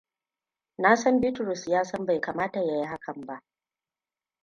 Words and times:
Na 0.77 0.95
san 0.95 1.21
Bitrus 1.21 1.67
ya 1.67 1.83
san 1.83 2.05
bai 2.05 2.21
kamata 2.21 2.63
ya 2.63 2.75
yi 2.77 2.85
hakan 2.85 3.25
ba. 3.25 3.43